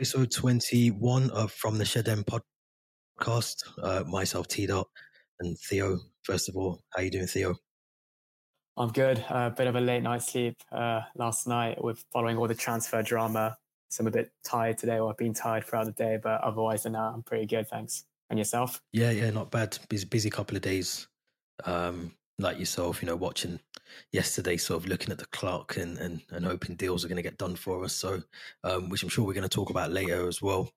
[0.00, 3.56] episode 21 of From the Shed End podcast.
[3.82, 4.88] Uh, myself, T Dot,
[5.40, 5.98] and Theo.
[6.22, 7.54] First of all, how you doing, Theo?
[8.78, 9.18] I'm good.
[9.18, 12.54] A uh, bit of a late night sleep uh, last night with following all the
[12.54, 13.58] transfer drama.
[13.90, 16.84] So I'm a bit tired today, or I've been tired throughout the day, but otherwise
[16.84, 17.68] than that, I'm pretty good.
[17.68, 18.04] Thanks.
[18.30, 18.80] And yourself?
[18.94, 19.76] Yeah, yeah, not bad.
[19.90, 21.08] Busy, busy couple of days.
[21.66, 23.60] Um, like yourself, you know, watching
[24.12, 27.22] yesterday, sort of looking at the clock and, and, and hoping deals are going to
[27.22, 27.92] get done for us.
[27.92, 28.22] So,
[28.64, 30.70] um, which I'm sure we're going to talk about later as well.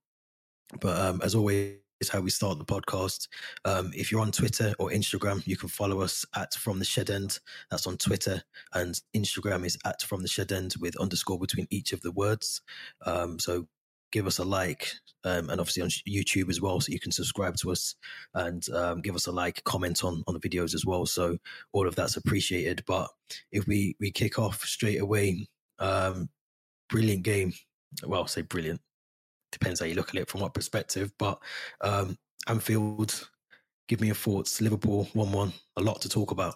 [0.80, 1.78] But um, as always,
[2.12, 3.28] how we start the podcast.
[3.66, 7.10] Um, if you're on Twitter or Instagram, you can follow us at From the Shed
[7.10, 7.40] End.
[7.72, 8.42] That's on Twitter,
[8.74, 12.62] and Instagram is at From the Shed End with underscore between each of the words.
[13.06, 13.68] Um, so
[14.14, 14.90] give us a like,
[15.26, 17.96] um, and obviously on YouTube as well, so you can subscribe to us
[18.36, 21.06] and um, give us a like, comment on on the videos as well.
[21.06, 21.38] So
[21.74, 22.84] all of that's appreciated.
[22.88, 23.10] But
[23.52, 26.30] if we we kick off straight away, um,
[26.90, 27.52] brilliant game.
[28.06, 28.80] Well, I'll say brilliant.
[29.52, 31.12] Depends how you look at it from what perspective.
[31.20, 31.40] But
[31.82, 33.30] um, Anfield,
[33.88, 34.62] give me your thoughts.
[34.62, 35.54] Liverpool one one.
[35.78, 36.56] A lot to talk about.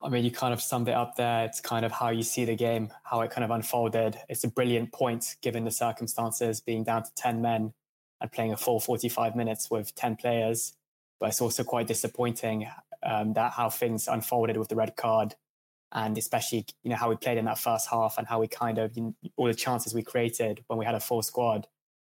[0.00, 1.44] I mean, you kind of summed it up there.
[1.44, 4.16] It's kind of how you see the game, how it kind of unfolded.
[4.28, 7.72] It's a brilliant point given the circumstances, being down to 10 men
[8.20, 10.74] and playing a full 45 minutes with 10 players.
[11.18, 12.68] But it's also quite disappointing
[13.02, 15.34] um, that how things unfolded with the red card
[15.92, 18.78] and especially, you know, how we played in that first half and how we kind
[18.78, 21.66] of, you know, all the chances we created when we had a full squad.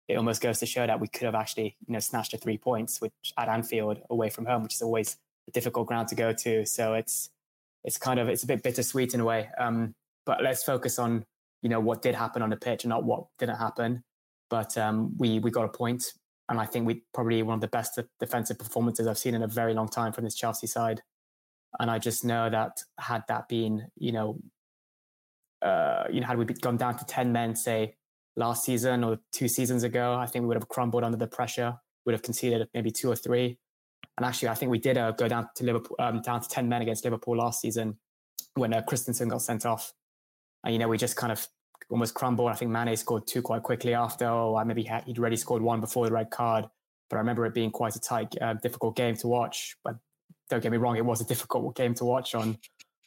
[0.09, 2.59] It almost goes to show that we could have actually, you know, snatched the three
[2.59, 5.17] points, which at Anfield away from home, which is always
[5.49, 6.67] a difficult ground to go to.
[6.67, 7.31] So it's,
[7.85, 9.49] it's kind of it's a bit bittersweet in a way.
[9.59, 9.95] Um,
[10.25, 11.25] but let's focus on
[11.63, 14.03] you know what did happen on the pitch and not what didn't happen.
[14.51, 16.05] But um, we we got a point,
[16.49, 19.49] and I think we probably one of the best defensive performances I've seen in a
[19.49, 21.03] very long time from this Chelsea side.
[21.81, 24.39] And I just know that had that been you know
[25.63, 27.97] uh, you know had we gone down to ten men say
[28.37, 31.79] last season or two seasons ago, I think we would have crumbled under the pressure.
[32.05, 33.59] Would have conceded maybe two or three.
[34.23, 36.69] And actually, I think we did uh, go down to Liverpool, um, down to 10
[36.69, 37.97] men against Liverpool last season
[38.55, 39.93] when uh, Christensen got sent off.
[40.63, 41.45] And, you know, we just kind of
[41.91, 42.49] almost crumbled.
[42.49, 46.07] I think Mane scored two quite quickly after, or maybe he'd already scored one before
[46.07, 46.67] the red card.
[47.11, 49.77] But I remember it being quite a tight, uh, difficult game to watch.
[49.83, 49.97] But
[50.49, 52.59] don't get me wrong, it was a difficult game to watch on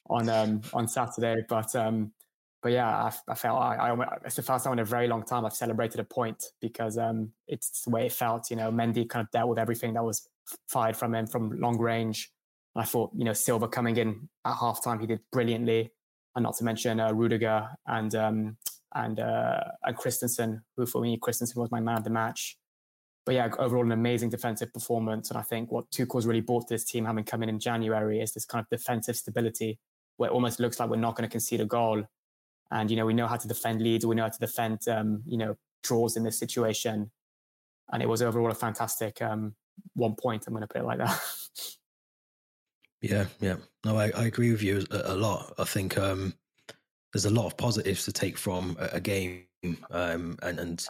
[0.09, 1.46] on um, on Saturday.
[1.47, 2.12] But um,
[2.62, 5.24] but yeah, I, I felt I, I, it's the first time in a very long
[5.24, 8.50] time I've celebrated a point because um, it's the way it felt.
[8.50, 10.28] You know, Mendy kind of dealt with everything that was
[10.68, 12.32] fired from him from long range.
[12.76, 15.92] And I thought, you know, Silva coming in at halftime, he did brilliantly,
[16.36, 18.58] and not to mention uh, Rudiger and um,
[18.94, 22.58] and uh, and Christensen, who for me Christensen was my man of the match.
[23.26, 26.74] But yeah, overall an amazing defensive performance, and I think what Tuchel's really brought to
[26.74, 29.80] this team, having come in in January, is this kind of defensive stability,
[30.18, 32.04] where it almost looks like we're not going to concede a goal,
[32.72, 35.24] and you know we know how to defend leads, we know how to defend, um,
[35.26, 37.12] you know, draws in this situation,
[37.92, 39.56] and it was overall a fantastic um,
[39.94, 40.46] one point.
[40.47, 41.22] I'm going to put it like that.
[43.02, 43.56] yeah, yeah.
[43.86, 45.53] No, I, I agree with you a, lot.
[45.58, 46.34] I think um,
[47.13, 49.46] there's a lot of positives to take from a, a game,
[49.91, 50.85] um, and and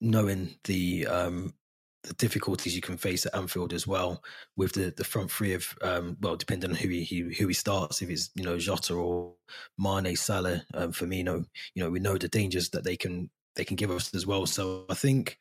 [0.00, 1.54] knowing the um,
[2.02, 4.22] the difficulties you can face at Anfield as well
[4.56, 7.54] with the, the front three of um, well depending on who he, he, who he
[7.54, 9.34] starts if it's you know Jota or
[9.78, 13.76] Mane Salah um, Firmino you know we know the dangers that they can they can
[13.76, 15.38] give us as well so I think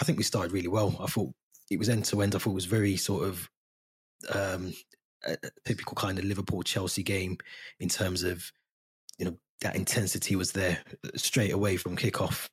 [0.00, 1.34] I think we started really well I thought
[1.70, 2.34] it was end to end.
[2.34, 3.50] I thought it was very sort of
[4.32, 4.72] um,
[5.64, 7.38] typical kind of Liverpool Chelsea game
[7.80, 8.50] in terms of
[9.18, 10.78] you know that intensity was there
[11.16, 12.48] straight away from kickoff,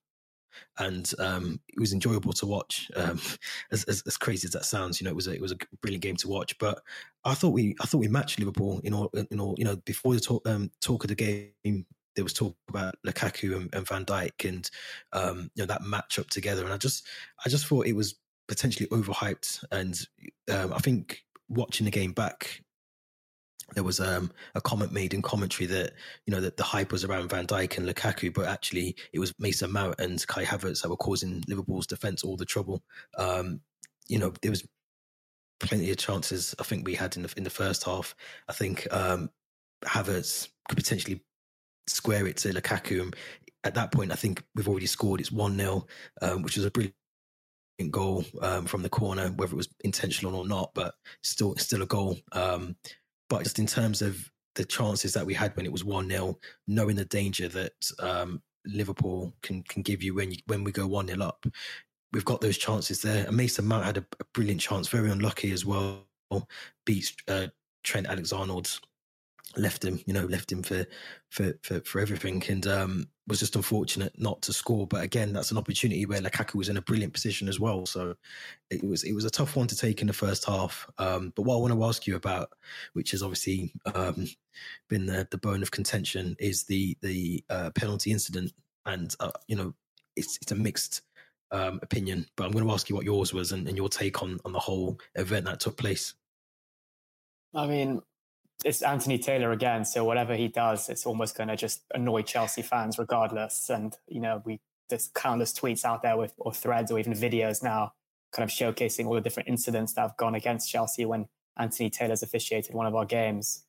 [0.80, 2.90] and um, it was enjoyable to watch.
[2.96, 3.20] Um,
[3.72, 5.58] as, as, as crazy as that sounds, you know, it was a, it was a
[5.82, 6.58] brilliant game to watch.
[6.58, 6.82] But
[7.26, 10.14] I thought we I thought we matched Liverpool in all in all you know before
[10.14, 11.86] the talk um, talk of the game.
[12.14, 14.70] There was talk about Lukaku and, and Van Dijk and
[15.14, 17.06] um, you know that match up together, and I just
[17.46, 18.16] I just thought it was
[18.48, 19.64] potentially overhyped.
[19.72, 20.00] And
[20.52, 22.62] um, I think watching the game back,
[23.74, 25.94] there was um, a comment made in commentary that
[26.26, 29.34] you know that the hype was around Van Dijk and Lukaku, but actually it was
[29.40, 32.84] Mason Mount and Kai Havertz that were causing Liverpool's defence all the trouble.
[33.18, 33.62] Um,
[34.08, 34.68] you know, there was
[35.62, 38.16] plenty of chances I think we had in the in the first half.
[38.50, 39.30] I think um,
[39.86, 41.22] Havertz could potentially
[41.88, 43.02] square it to Lukaku.
[43.02, 43.16] And
[43.64, 45.20] at that point, I think we've already scored.
[45.20, 45.86] It's one 0
[46.22, 46.96] um, which was a brilliant
[47.90, 51.86] goal um, from the corner, whether it was intentional or not, but still still a
[51.86, 52.18] goal.
[52.34, 52.76] Um,
[53.30, 56.38] but just in terms of the chances that we had when it was one 0
[56.68, 60.86] knowing the danger that um, Liverpool can can give you when you, when we go
[60.86, 61.46] one 0 up,
[62.14, 63.26] we've got those chances there.
[63.26, 66.06] And Mason Mount had a, a brilliant chance, very unlucky as well.
[66.86, 67.48] Beats uh,
[67.84, 68.54] Trent Alexander
[69.58, 70.86] left him, you know, left him for
[71.30, 74.88] for for, for everything, and um, was just unfortunate not to score.
[74.88, 77.86] But again, that's an opportunity where Lukaku was in a brilliant position as well.
[77.86, 78.16] So
[78.70, 80.90] it was it was a tough one to take in the first half.
[80.98, 82.50] Um, but what I want to ask you about,
[82.94, 84.28] which has obviously um,
[84.90, 88.54] been the, the bone of contention, is the the uh, penalty incident,
[88.86, 89.74] and uh, you know,
[90.16, 91.02] it's it's a mixed.
[91.54, 94.24] Um, opinion, but I'm going to ask you what yours was and, and your take
[94.24, 96.14] on on the whole event that took place.
[97.54, 98.02] I mean,
[98.64, 99.86] it's Anthony Taylor again.
[99.86, 103.70] So whatever he does, it's almost going to just annoy Chelsea fans regardless.
[103.70, 104.60] And, you know, we,
[104.90, 107.94] there's countless tweets out there with, or threads or even videos now
[108.32, 111.28] kind of showcasing all the different incidents that have gone against Chelsea when
[111.58, 113.66] Anthony Taylor's officiated one of our games.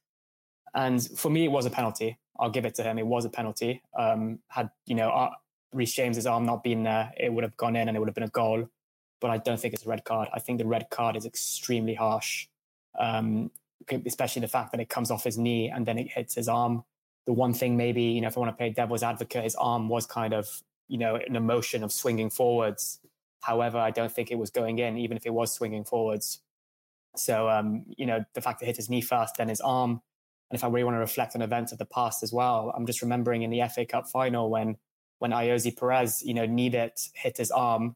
[0.74, 2.18] And for me, it was a penalty.
[2.38, 2.98] I'll give it to him.
[2.98, 3.82] It was a penalty.
[3.98, 5.30] Um, had, you know, uh,
[5.72, 8.14] Reece James's arm not been there, it would have gone in and it would have
[8.14, 8.68] been a goal.
[9.20, 10.28] But I don't think it's a red card.
[10.32, 12.48] I think the red card is extremely harsh.
[12.98, 13.50] Um,
[14.06, 16.84] especially the fact that it comes off his knee and then it hits his arm.
[17.26, 19.88] The one thing, maybe, you know, if I want to play devil's advocate, his arm
[19.88, 20.48] was kind of,
[20.88, 22.98] you know, an emotion of swinging forwards.
[23.40, 26.40] However, I don't think it was going in, even if it was swinging forwards.
[27.16, 30.00] So, um, you know, the fact that it hit his knee first, then his arm.
[30.50, 32.86] And if I really want to reflect on events of the past as well, I'm
[32.86, 34.76] just remembering in the FA Cup final when
[35.18, 37.94] when Ayoze Perez, you know, kneed hit his arm,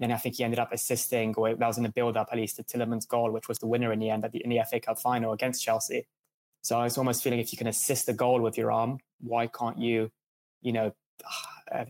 [0.00, 2.38] then I think he ended up assisting, or that was in the build up at
[2.38, 4.80] least, to Tielemans' goal, which was the winner in the end the, in the FA
[4.80, 6.06] Cup final against Chelsea.
[6.62, 9.46] So I was almost feeling if you can assist a goal with your arm, why
[9.46, 10.10] can't you,
[10.62, 10.92] you know,
[11.72, 11.84] uh,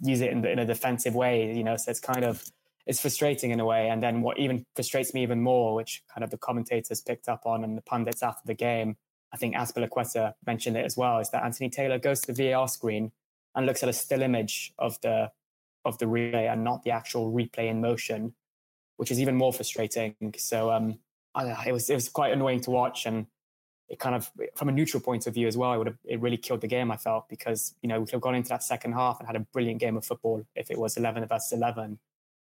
[0.00, 1.54] use it in, in a defensive way?
[1.54, 2.42] You know, so it's kind of
[2.86, 3.88] it's frustrating in a way.
[3.88, 7.46] And then what even frustrates me even more, which kind of the commentators picked up
[7.46, 8.96] on and the pundits after the game,
[9.32, 12.68] I think Azpilicueta mentioned it as well, is that Anthony Taylor goes to the VAR
[12.68, 13.12] screen
[13.54, 15.30] and looks at a still image of the
[15.84, 18.34] of the relay and not the actual replay in motion,
[18.96, 20.14] which is even more frustrating.
[20.36, 20.98] So um,
[21.66, 23.26] it was it was quite annoying to watch, and
[23.88, 25.72] it kind of from a neutral point of view as well.
[25.72, 26.90] It would have it really killed the game.
[26.90, 29.36] I felt because you know we could have gone into that second half and had
[29.36, 31.98] a brilliant game of football if it was eleven versus eleven.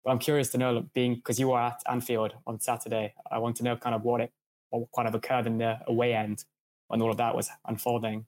[0.04, 3.56] But I'm curious to know, being because you were at Anfield on Saturday, I want
[3.57, 4.31] to know kind of what it
[4.69, 6.44] what kind of occurred in the away end
[6.88, 8.25] when all of that was unfolding.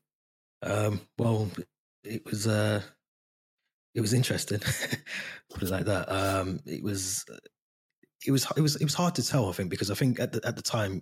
[0.61, 1.49] Um, well,
[2.03, 2.81] it was uh,
[3.95, 4.59] it was interesting.
[5.49, 6.09] Put it like that.
[6.11, 7.25] Um, it was
[8.25, 9.49] it was it was it was hard to tell.
[9.49, 11.01] I think because I think at the at the time,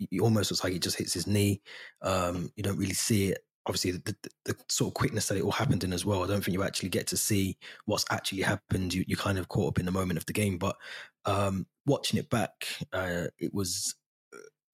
[0.00, 1.62] it almost looks like it just hits his knee.
[2.02, 3.38] Um, you don't really see it.
[3.66, 6.22] Obviously, the, the, the, sort of quickness that it all happened in as well.
[6.22, 8.92] I don't think you actually get to see what's actually happened.
[8.92, 10.76] You you kind of caught up in the moment of the game, but
[11.24, 13.94] um, watching it back, uh, it was.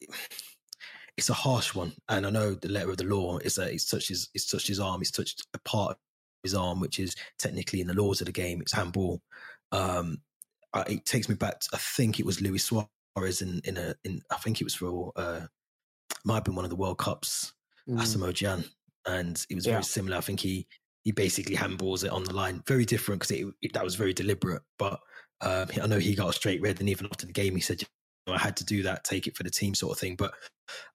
[1.16, 3.84] It's a harsh one, and I know the letter of the law is that it's
[3.84, 5.98] touched his, it's touched his arm, it's touched a part
[6.42, 9.20] his arm, which is technically in the laws of the game, it's handball.
[9.72, 10.18] Um,
[10.86, 11.60] it takes me back.
[11.60, 14.22] To, I think it was Luis Suarez in in a in.
[14.30, 15.40] I think it was for uh,
[16.24, 17.52] might have been one of the World Cups,
[17.88, 17.98] mm.
[17.98, 18.68] Asamoah Gyan,
[19.06, 19.74] and it was yeah.
[19.74, 20.16] very similar.
[20.16, 20.66] I think he
[21.04, 22.62] he basically handballs it on the line.
[22.66, 24.62] Very different because that was very deliberate.
[24.78, 25.00] But
[25.40, 27.82] um, I know he got a straight red, and even after the game, he said,
[28.28, 30.34] "I had to do that, take it for the team, sort of thing." But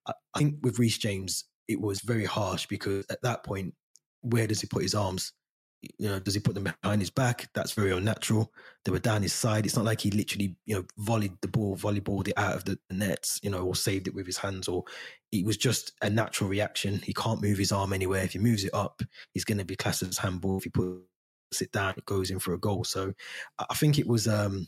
[0.08, 3.74] I, I think with Reece James, it was very harsh because at that point
[4.22, 5.34] where does he put his arms?
[5.82, 7.48] You know, does he put them behind his back?
[7.54, 8.52] That's very unnatural.
[8.84, 9.66] They were down his side.
[9.66, 12.80] It's not like he literally, you know, volleyed the ball, volleyballed it out of the
[12.90, 14.84] nets, you know, or saved it with his hands, or
[15.32, 17.00] it was just a natural reaction.
[17.04, 18.24] He can't move his arm anywhere.
[18.24, 19.02] If he moves it up,
[19.34, 20.58] he's going to be classed as handball.
[20.58, 22.84] If he puts it down, it goes in for a goal.
[22.84, 23.14] So
[23.60, 24.68] I think it was, um,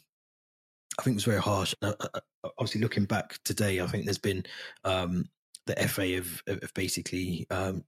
[1.00, 1.74] I think it was very harsh.
[1.82, 4.44] Uh, uh, uh, obviously, looking back today, I think there's been
[4.84, 5.30] um,
[5.68, 7.84] the FA have, have basically um,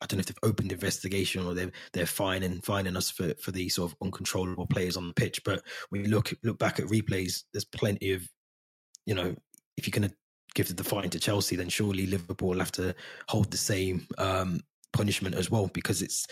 [0.00, 3.50] I don't know if they've opened investigation or they're they're fining fining us for for
[3.50, 5.42] these sort of uncontrollable players on the pitch.
[5.44, 8.28] But when you look look back at replays, there's plenty of
[9.06, 9.34] you know
[9.76, 10.16] if you're going to
[10.54, 12.94] give the fine to Chelsea, then surely Liverpool will have to
[13.28, 14.60] hold the same um,
[14.92, 16.26] punishment as well because it's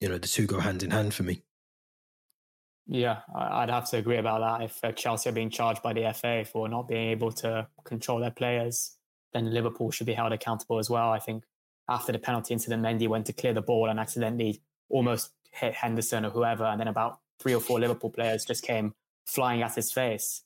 [0.00, 1.42] you know the two go hand in hand for me.
[2.86, 4.64] Yeah, I'd have to agree about that.
[4.64, 8.18] If uh, Chelsea are being charged by the FA for not being able to control
[8.18, 8.96] their players,
[9.32, 11.10] then Liverpool should be held accountable as well.
[11.10, 11.44] I think
[11.90, 16.24] after the penalty incident, Mendy went to clear the ball and accidentally almost hit Henderson
[16.24, 16.64] or whoever.
[16.64, 18.94] And then about three or four Liverpool players just came
[19.26, 20.42] flying at his face.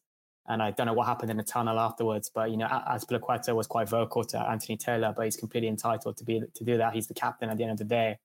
[0.46, 3.66] And I don't know what happened in the tunnel afterwards, but you know, Azpilicueta was
[3.66, 6.94] quite vocal to Anthony Taylor, but he's completely entitled to be to do that.
[6.94, 8.18] He's the captain at the end of the day.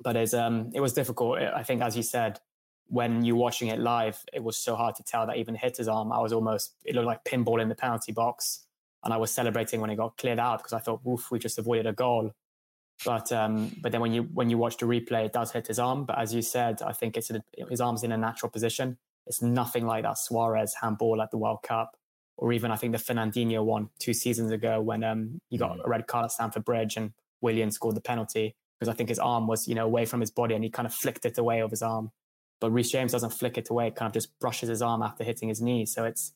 [0.00, 1.38] But it's, um, it was difficult.
[1.38, 2.38] I think, as you said,
[2.86, 5.88] when you're watching it live, it was so hard to tell that even hit his
[5.88, 6.12] arm.
[6.12, 8.67] I was almost it looked like pinball in the penalty box
[9.04, 11.58] and I was celebrating when it got cleared out because I thought, "Woof, we just
[11.58, 12.32] avoided a goal."
[13.04, 15.78] But um, but then when you when you watch the replay, it does hit his
[15.78, 16.04] arm.
[16.04, 18.98] But as you said, I think it's a, his arm's in a natural position.
[19.26, 21.96] It's nothing like that Suarez handball at the World Cup.
[22.38, 25.84] or even I think the Fernandinho one two seasons ago when um, he got mm.
[25.84, 29.18] a red card at Stamford Bridge and Willian scored the penalty because I think his
[29.18, 31.60] arm was you know away from his body and he kind of flicked it away
[31.60, 32.10] of his arm.
[32.60, 35.22] But Reece James doesn't flick it away; it kind of just brushes his arm after
[35.22, 35.86] hitting his knee.
[35.86, 36.32] So it's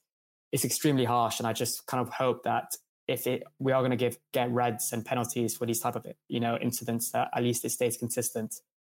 [0.52, 2.76] it's extremely harsh, and I just kind of hope that
[3.08, 6.06] if it, we are going to give get reds and penalties for these type of
[6.28, 8.54] you know incidents, that at least it stays consistent.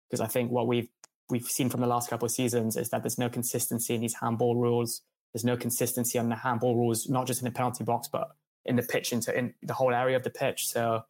[0.09, 0.89] Because I think what we've
[1.31, 4.15] we've seen from the last couple of seasons is that there's no consistency in these
[4.15, 5.03] handball rules.
[5.33, 8.33] There's no consistency on the handball rules, not just in the penalty box, but
[8.65, 10.69] in the pitch into in the whole area of the pitch.
[10.69, 11.05] So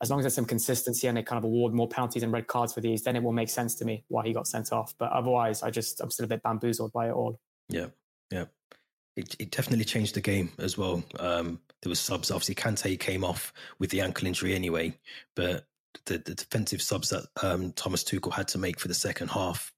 [0.00, 2.48] as long as there's some consistency and they kind of award more penalties and red
[2.48, 4.94] cards for these, then it will make sense to me why he got sent off.
[4.98, 7.38] But otherwise, I just I'm still a bit bamboozled by it all.
[7.68, 7.86] Yeah,
[8.30, 8.46] yeah.
[9.16, 11.02] It, it definitely changed the game as well.
[11.18, 12.30] Um, there was subs.
[12.30, 14.96] Obviously, Kante came off with the ankle injury anyway,
[15.36, 15.66] but
[16.06, 19.72] the, the defensive subs that um, Thomas Tuchel had to make for the second half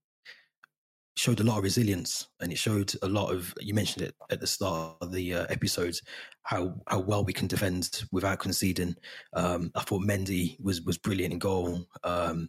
[1.17, 4.41] showed a lot of resilience and it showed a lot of you mentioned it at
[4.41, 5.95] the start of the uh, episode
[6.43, 8.95] how how well we can defend without conceding
[9.35, 12.49] um, i thought mendy was was brilliant in goal um,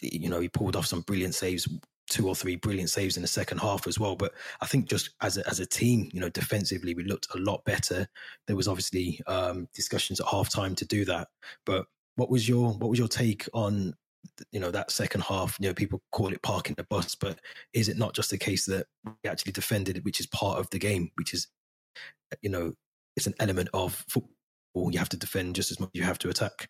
[0.00, 1.68] you know he pulled off some brilliant saves
[2.10, 5.10] two or three brilliant saves in the second half as well but i think just
[5.22, 8.06] as a, as a team you know defensively we looked a lot better
[8.46, 11.28] there was obviously um, discussions at halftime to do that
[11.64, 13.94] but what was your what was your take on
[14.50, 15.56] you know that second half?
[15.60, 17.38] You know, people call it parking the bus, but
[17.72, 20.78] is it not just a case that we actually defended which is part of the
[20.78, 21.48] game, which is
[22.40, 22.72] you know
[23.16, 24.30] it's an element of football.
[24.74, 26.68] You have to defend just as much as you have to attack.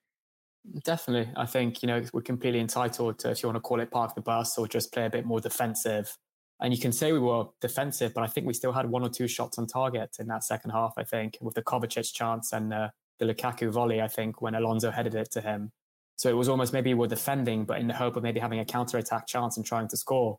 [0.85, 3.91] Definitely, I think you know we're completely entitled to if you want to call it
[3.91, 6.17] park the bus or just play a bit more defensive.
[6.61, 9.09] And you can say we were defensive, but I think we still had one or
[9.09, 10.93] two shots on target in that second half.
[10.97, 14.93] I think with the Kovacic chance and uh, the Lukaku volley, I think when Alonso
[14.93, 15.73] headed it to him.
[16.17, 18.65] So it was almost maybe we're defending, but in the hope of maybe having a
[18.65, 20.39] counter attack chance and trying to score.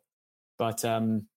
[0.58, 1.27] But um,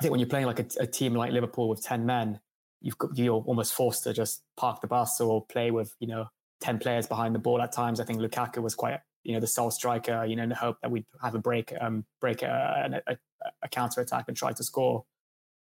[0.00, 2.40] I think when you're playing like a, a, team like Liverpool with 10 men,
[2.80, 6.26] you've got, you're almost forced to just park the bus or play with, you know,
[6.60, 8.00] 10 players behind the ball at times.
[8.00, 10.78] I think Lukaku was quite, you know, the sole striker, you know, in the hope
[10.82, 13.16] that we'd have a break, um, break a, a,
[13.62, 15.04] a counter attack and try to score.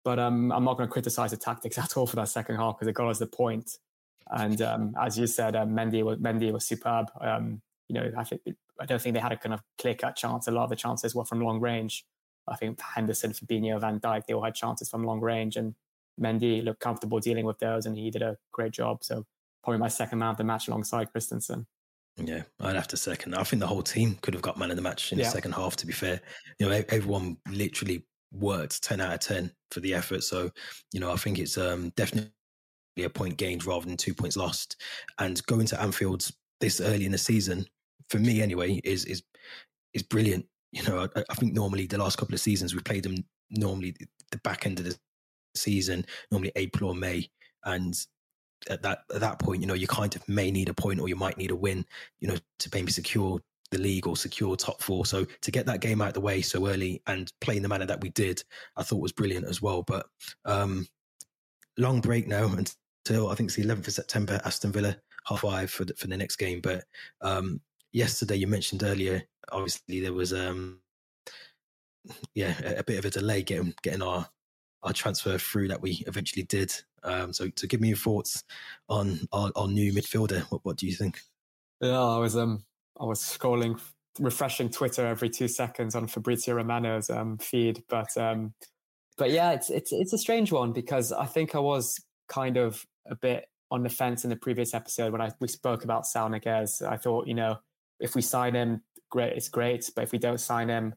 [0.04, 2.76] But um, I'm not going to criticize the tactics at all for that second half
[2.76, 3.78] because it got us the point.
[4.30, 7.10] And um, as you said, um, Mendy was Mendy was superb.
[7.20, 8.42] Um, you know, I think
[8.80, 10.46] I don't think they had a kind of clear cut chance.
[10.46, 12.04] A lot of the chances were from long range.
[12.48, 15.74] I think Henderson, Fabinho, Van Dijk, they all had chances from long range, and
[16.20, 19.02] Mendy looked comfortable dealing with those, and he did a great job.
[19.02, 19.26] So
[19.62, 21.66] probably my second man of the match alongside Christensen.
[22.16, 23.34] Yeah, I'd have to second.
[23.34, 25.24] I think the whole team could have got man of the match in yeah.
[25.24, 25.76] the second half.
[25.76, 26.20] To be fair,
[26.58, 30.22] you know, everyone literally worked ten out of ten for the effort.
[30.22, 30.50] So,
[30.92, 32.30] you know, I think it's um, definitely
[33.02, 34.76] a point gained rather than two points lost.
[35.18, 36.28] And going to Anfield
[36.60, 37.66] this early in the season,
[38.08, 39.22] for me anyway, is is
[39.94, 40.46] is brilliant.
[40.72, 43.16] You know, I, I think normally the last couple of seasons we played them
[43.50, 43.96] normally
[44.30, 44.96] the back end of the
[45.54, 47.28] season, normally April or May,
[47.64, 47.94] and
[48.68, 51.08] at that at that point, you know, you kind of may need a point or
[51.08, 51.84] you might need a win,
[52.20, 53.40] you know, to maybe secure
[53.70, 55.06] the league or secure top four.
[55.06, 57.68] So to get that game out of the way so early and play in the
[57.68, 58.42] manner that we did,
[58.76, 59.82] I thought was brilliant as well.
[59.82, 60.06] But
[60.44, 60.88] um,
[61.78, 65.70] long break now until I think it's the 11th of September, Aston Villa half five
[65.70, 66.60] for the, for the next game.
[66.60, 66.84] But
[67.20, 67.60] um,
[67.92, 70.80] yesterday you mentioned earlier, obviously there was um
[72.34, 74.28] yeah a, a, bit of a delay getting getting our
[74.82, 76.72] our transfer through that we eventually did.
[77.02, 78.44] Um, so to give me your thoughts
[78.88, 81.20] on our, our new midfielder, what what do you think?
[81.80, 82.64] Yeah, I was um
[83.00, 83.80] I was scrolling,
[84.18, 88.52] refreshing Twitter every two seconds on Fabrizio Romano's um, feed, but um,
[89.16, 92.84] but yeah, it's it's it's a strange one because I think I was kind of
[93.08, 96.30] a bit on the fence in the previous episode when I we spoke about Saul
[96.30, 96.86] Niguez.
[96.86, 97.58] I thought you know
[98.00, 99.90] if we sign him, great, it's great.
[99.94, 100.94] But if we don't sign him,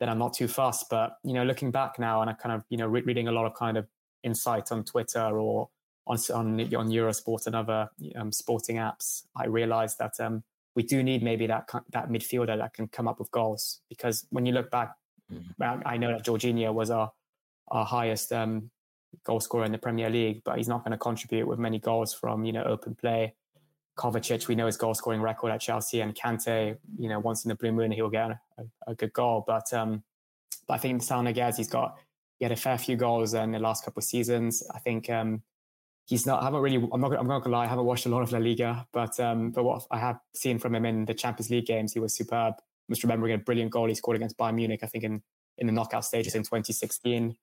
[0.00, 0.86] then I'm not too fussed.
[0.90, 3.32] But you know, looking back now, and I kind of you know re- reading a
[3.32, 3.86] lot of kind of
[4.26, 5.70] insight on Twitter or
[6.06, 10.42] on on, on Eurosport and other um, sporting apps, I realized that um,
[10.74, 13.80] we do need maybe that that midfielder that can come up with goals.
[13.88, 14.94] Because when you look back,
[15.32, 15.80] mm-hmm.
[15.86, 17.10] I know that Jorginho was our
[17.68, 18.70] our highest um,
[19.24, 22.12] goal scorer in the Premier League, but he's not going to contribute with many goals
[22.12, 23.34] from you know open play
[23.96, 27.48] Kovacic, we know his goal scoring record at Chelsea, and Kante, you know, once in
[27.48, 28.38] the blue moon he'll get a,
[28.86, 29.42] a good goal.
[29.46, 30.02] But um,
[30.68, 31.96] but I think Niguez, he's got
[32.38, 34.62] he had a fair few goals in the last couple of seasons.
[34.74, 35.42] I think um,
[36.06, 36.42] he's not.
[36.42, 36.88] I haven't really.
[36.92, 37.12] I'm not.
[37.18, 37.64] I'm not gonna lie.
[37.64, 40.58] I haven't watched a lot of La Liga, but um, but what I have seen
[40.58, 42.54] from him in the Champions League games, he was superb.
[42.58, 44.80] I'm just remembering a brilliant goal he scored against Bayern Munich.
[44.82, 45.22] I think in
[45.58, 47.36] in the knockout stages in 2016.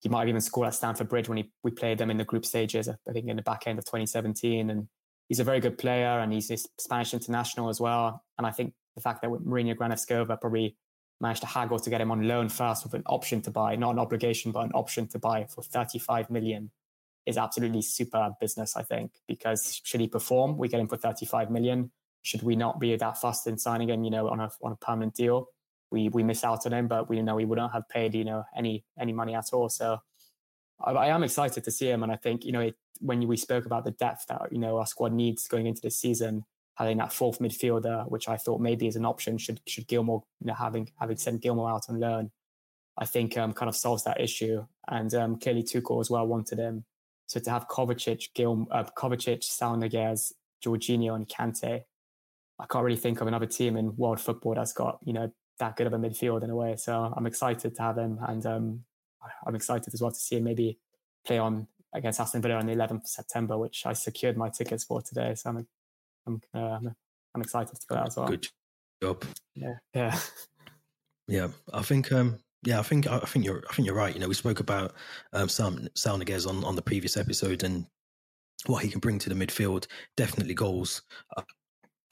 [0.00, 2.24] He might have even scored at Stamford Bridge when he, we played them in the
[2.24, 2.88] group stages.
[2.88, 4.86] I think in the back end of 2017, and
[5.28, 8.22] he's a very good player and he's a Spanish international as well.
[8.36, 10.76] And I think the fact that Marina Granovskaia probably
[11.20, 13.92] managed to haggle to get him on loan first with an option to buy, not
[13.92, 16.70] an obligation, but an option to buy for 35 million.
[17.26, 21.50] is absolutely superb business, I think, because should he perform, we get him for 35
[21.50, 21.90] million.
[22.22, 24.76] Should we not be that fast in signing him, you know, on a on a
[24.76, 25.48] permanent deal,
[25.90, 28.44] we we miss out on him, but we know we wouldn't have paid, you know,
[28.56, 29.68] any any money at all.
[29.68, 29.98] So
[30.82, 33.36] I, I am excited to see him, and I think you know it, when we
[33.36, 36.44] spoke about the depth that you know our squad needs going into this season,
[36.74, 40.48] having that fourth midfielder, which I thought maybe is an option, should should Gilmour you
[40.48, 42.30] know, having having sent Gilmour out on loan,
[42.98, 44.64] I think um, kind of solves that issue.
[44.88, 46.84] And um, clearly Tuchel as well wanted him.
[47.26, 50.32] So to have Kovacic, Gil, uh, Kovacic, Saul Niguez,
[50.64, 51.84] Jorginho, and Kante,
[52.58, 55.76] I can't really think of another team in world football that's got you know that
[55.76, 56.76] good of a midfield in a way.
[56.76, 58.84] So I'm excited to have him, and um,
[59.46, 60.78] I'm excited as well to see him maybe
[61.26, 64.84] play on against Aston Villa on the 11th of September, which I secured my tickets
[64.84, 65.34] for today.
[65.36, 65.66] So I'm
[66.26, 66.78] I'm uh,
[67.34, 68.28] I'm excited for that as well.
[68.28, 68.46] Good
[69.02, 69.24] job.
[69.54, 70.18] Yeah, yeah,
[71.28, 71.48] yeah.
[71.72, 74.14] I think um, yeah, I think I think you're I think you're right.
[74.14, 74.94] You know, we spoke about
[75.32, 77.86] um, Sam Saul Niguez on on the previous episode and
[78.66, 79.86] what he can bring to the midfield.
[80.16, 81.02] Definitely goals.
[81.36, 81.42] Uh,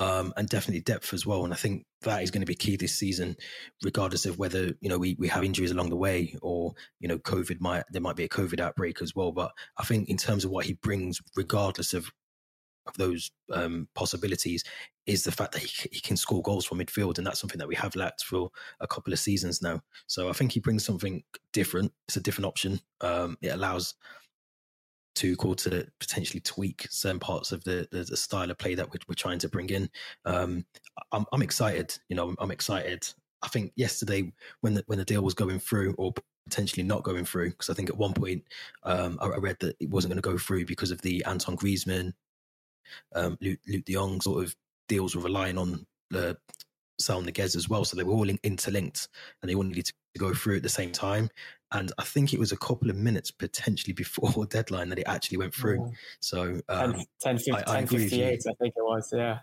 [0.00, 1.44] um, and definitely depth as well.
[1.44, 3.36] And I think that is going to be key this season,
[3.84, 7.18] regardless of whether you know we, we have injuries along the way or you know
[7.18, 9.30] COVID might there might be a COVID outbreak as well.
[9.30, 12.10] But I think in terms of what he brings, regardless of
[12.86, 14.64] of those um, possibilities,
[15.06, 17.68] is the fact that he, he can score goals from midfield, and that's something that
[17.68, 19.80] we have lacked for a couple of seasons now.
[20.06, 21.22] So I think he brings something
[21.52, 21.92] different.
[22.08, 22.80] It's a different option.
[23.00, 23.94] Um, it allows
[25.14, 29.00] Tuchel to potentially tweak certain parts of the, the, the style of play that we're,
[29.08, 29.90] we're trying to bring in.
[30.24, 30.64] Um,
[31.10, 31.96] I'm, I'm excited.
[32.08, 33.06] You know, I'm, I'm excited.
[33.42, 37.24] I think yesterday when the when the deal was going through, or potentially not going
[37.24, 38.44] through, because I think at one point
[38.84, 41.56] um, I, I, read that it wasn't going to go through because of the Antoine
[41.56, 42.12] Griezmann,
[43.14, 44.56] um, Luuk, Luuk De Jong sort of
[44.88, 46.36] deals were relying on the
[46.98, 49.08] Saul Niguez as well, so they were all interlinked,
[49.40, 51.28] and they all needed to go through at the same time.
[51.72, 55.38] And I think it was a couple of minutes potentially before deadline that it actually
[55.38, 55.86] went through.
[55.86, 55.96] Yeah.
[56.20, 59.12] So um, 10, 10, 50, I, I 10 58, I think it was.
[59.14, 59.38] Yeah.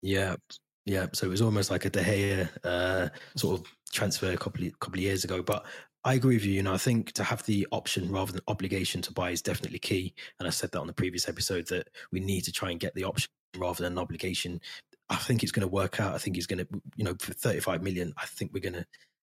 [0.00, 0.36] Yeah.
[0.84, 1.06] Yeah.
[1.12, 4.78] So it was almost like a De Gea uh, sort of transfer a couple of,
[4.80, 5.42] couple of years ago.
[5.42, 5.66] But
[6.04, 6.54] I agree with you.
[6.54, 9.78] You know, I think to have the option rather than obligation to buy is definitely
[9.78, 10.14] key.
[10.38, 12.94] And I said that on the previous episode that we need to try and get
[12.94, 14.60] the option rather than an obligation.
[15.08, 16.14] I think it's going to work out.
[16.14, 18.86] I think he's going to, you know, for 35 million, I think we're going to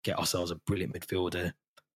[0.03, 1.53] get ourselves a brilliant midfielder,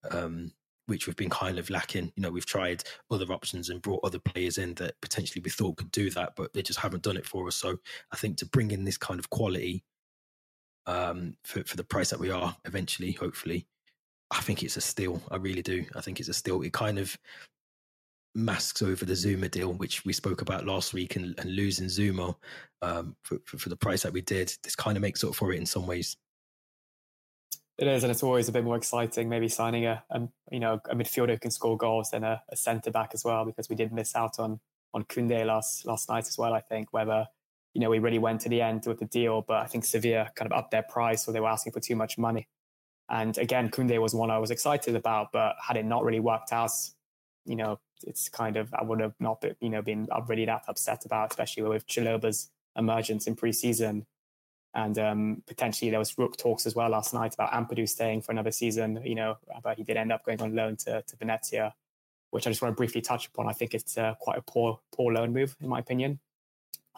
[0.09, 0.51] um,
[0.85, 2.13] which we've been kind of lacking.
[2.15, 5.77] You know, we've tried other options and brought other players in that potentially we thought
[5.77, 7.55] could do that, but they just haven't done it for us.
[7.55, 7.77] So
[8.13, 9.83] I think to bring in this kind of quality
[10.85, 13.67] um, for, for the price that we are eventually, hopefully,
[14.31, 15.21] I think it's a steal.
[15.29, 15.85] I really do.
[15.95, 16.61] I think it's a steal.
[16.61, 17.17] It kind of
[18.33, 22.35] masks over the Zouma deal, which we spoke about last week, and, and losing Zouma
[22.81, 24.53] um, for, for, for, the price that we did.
[24.63, 26.15] This kind of makes up for it in some ways.
[27.77, 29.27] It is, and it's always a bit more exciting.
[29.27, 32.55] Maybe signing a, a you know a midfielder who can score goals than a, a
[32.55, 34.59] centre back as well, because we did miss out on
[34.93, 36.53] on Koundé last last night as well.
[36.53, 37.27] I think whether
[37.73, 40.29] you know we really went to the end with the deal, but I think Sevilla
[40.35, 42.47] kind of upped their price, or they were asking for too much money.
[43.11, 46.53] And again, Koundé was one I was excited about, but had it not really worked
[46.53, 46.71] out,
[47.45, 50.63] you know, it's kind of I would have not been, you know been really that
[50.67, 54.05] upset about, especially with Chalobah's emergence in pre-season.
[54.73, 58.31] And um, potentially there was Rook talks as well last night about Ampadu staying for
[58.31, 61.73] another season, you know, but he did end up going on loan to, to Venezia,
[62.29, 63.49] which I just want to briefly touch upon.
[63.49, 66.19] I think it's uh, quite a poor, poor loan move, in my opinion.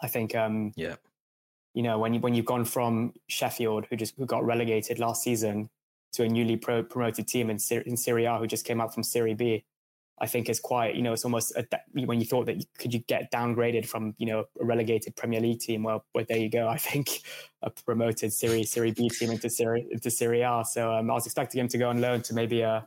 [0.00, 0.94] I think, um, yeah,
[1.74, 5.24] you know, when you when you've gone from Sheffield, who just who got relegated last
[5.24, 5.68] season,
[6.14, 9.02] to a newly pro- promoted team in, in Serie A, who just came up from
[9.02, 9.64] Serie B,
[10.20, 12.94] I think is quite, you know, it's almost a, when you thought that you, could
[12.94, 15.82] you get downgraded from, you know, a relegated Premier League team.
[15.82, 16.68] Well, well there you go.
[16.68, 17.20] I think
[17.62, 20.62] a promoted Serie Serie B team into Serie into Serie A.
[20.64, 22.86] So um, I was expecting him to go on loan to maybe a,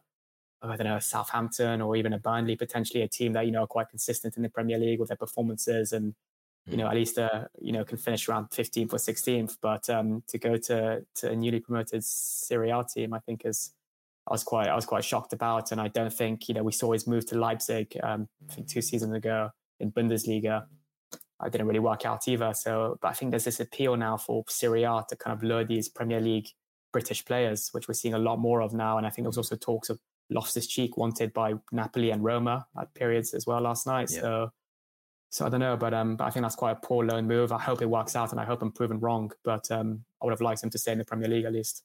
[0.62, 3.68] I don't know, Southampton or even a Burnley, potentially a team that you know are
[3.68, 6.16] quite consistent in the Premier League with their performances and
[6.70, 9.58] you know, at least uh, you know can finish around 15th or 16th.
[9.62, 13.74] But um, to go to to a newly promoted Serie A team, I think is
[14.28, 16.72] I was quite I was quite shocked about, and I don't think you know we
[16.72, 20.66] saw his move to Leipzig um, I think two seasons ago in Bundesliga.
[21.40, 22.52] I didn't really work out either.
[22.56, 25.64] So, but I think there's this appeal now for Serie A to kind of lure
[25.64, 26.48] these Premier League
[26.92, 28.98] British players, which we're seeing a lot more of now.
[28.98, 30.00] And I think there was also talks of
[30.32, 34.10] Loftus Cheek wanted by Napoli and Roma at periods as well last night.
[34.12, 34.22] Yeah.
[34.22, 34.52] So,
[35.30, 37.52] so I don't know, but um, but I think that's quite a poor loan move.
[37.52, 39.32] I hope it works out, and I hope I'm proven wrong.
[39.44, 41.84] But um, I would have liked him to stay in the Premier League at least.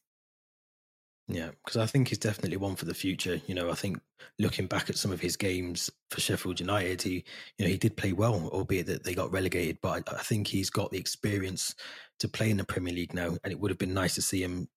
[1.28, 3.40] Yeah, because I think he's definitely one for the future.
[3.46, 4.00] You know, I think
[4.38, 7.24] looking back at some of his games for Sheffield United, he,
[7.58, 9.78] you know, he did play well, albeit that they got relegated.
[9.82, 11.74] But I, I think he's got the experience
[12.18, 14.42] to play in the Premier League now, and it would have been nice to see
[14.42, 14.68] him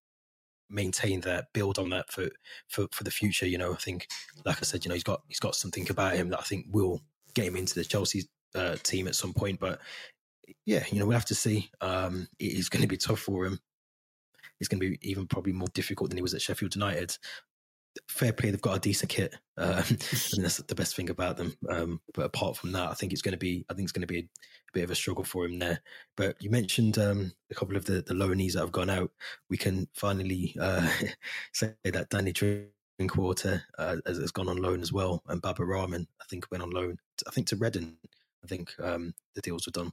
[0.69, 2.29] maintain that, build on that for
[2.69, 3.47] for for the future.
[3.47, 4.07] You know, I think,
[4.45, 6.67] like I said, you know, he's got he's got something about him that I think
[6.71, 7.01] will
[7.33, 8.23] get him into the Chelsea
[8.55, 9.59] uh, team at some point.
[9.59, 9.79] But
[10.65, 11.69] yeah, you know, we'll have to see.
[11.81, 13.59] Um, it's going to be tough for him.
[14.59, 17.17] It's going to be even probably more difficult than he was at Sheffield United.
[18.09, 19.35] Fair play, they've got a decent kit.
[19.57, 21.55] Um, and that's the best thing about them.
[21.69, 24.01] Um, but apart from that, I think it's going to be, I think it's going
[24.01, 25.81] to be a, a bit of a struggle for him there.
[26.17, 29.11] But you mentioned um, a couple of the, the loanees that have gone out.
[29.49, 30.89] We can finally uh,
[31.53, 36.07] say that Danny Drinkwater uh, has, has, gone on loan as well, and Baba Rahman,
[36.21, 36.97] I think, went on loan.
[37.27, 37.97] I think to Reading.
[38.45, 39.91] I think um, the deals were done.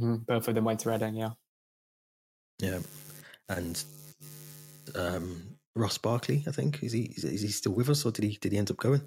[0.00, 1.30] Mm, both of them went to Reading, yeah.
[2.58, 2.78] Yeah,
[3.50, 3.84] and
[4.94, 8.38] um, Ross Barkley, I think, is he is he still with us, or did he
[8.40, 9.02] did he end up going?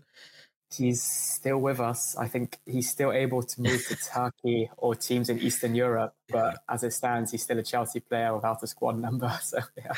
[0.71, 2.15] He's still with us.
[2.15, 6.53] I think he's still able to move to Turkey or teams in Eastern Europe, but
[6.53, 6.73] yeah.
[6.73, 9.31] as it stands, he's still a Chelsea player without a squad number.
[9.41, 9.93] So yeah.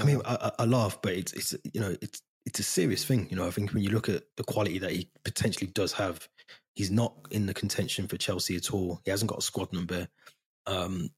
[0.00, 3.28] I mean, I, I laugh, but it's it's you know it's it's a serious thing.
[3.30, 6.28] You know, I think when you look at the quality that he potentially does have,
[6.74, 9.00] he's not in the contention for Chelsea at all.
[9.04, 10.08] He hasn't got a squad number.
[10.66, 11.10] Um,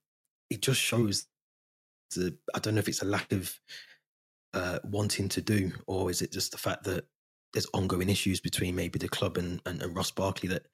[0.50, 1.26] it just shows
[2.14, 3.58] the I don't know if it's a lack of
[4.52, 7.06] uh, wanting to do, or is it just the fact that
[7.54, 10.66] there's ongoing issues between maybe the club and, and, and Ross Barkley that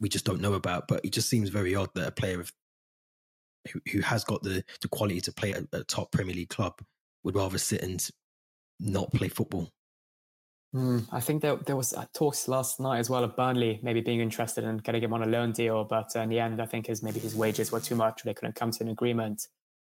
[0.00, 0.86] we just don't know about.
[0.86, 2.52] But it just seems very odd that a player of
[3.90, 6.80] who, has got the, the quality to play at a top Premier League club
[7.24, 8.06] would rather sit and
[8.78, 9.72] not play football.
[10.76, 14.02] Mm, I think there, there was uh, talks last night as well of Burnley maybe
[14.02, 16.88] being interested in getting him on a loan deal, but in the end, I think
[16.88, 18.22] his maybe his wages were too much.
[18.24, 19.48] They couldn't come to an agreement.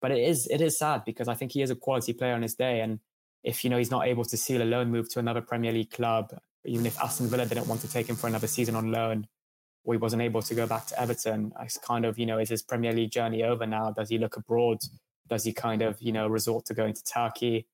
[0.01, 2.43] But it is it is sad because I think he is a quality player on
[2.43, 2.99] his day, and
[3.43, 5.89] if you know he's not able to seal a loan move to another Premier League
[5.89, 6.31] club,
[6.63, 9.25] even if Aston Villa didn't want to take him for another season on loan,
[9.83, 12.49] or he wasn't able to go back to Everton, it's kind of you know is
[12.49, 13.89] his Premier League journey over now?
[13.89, 14.77] Does he look abroad?
[15.27, 17.65] Does he kind of you know resort to going to Turkey?